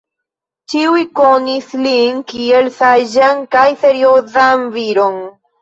[0.71, 5.25] Ĉiuj konis lin kiel saĝan kaj seriozan viron.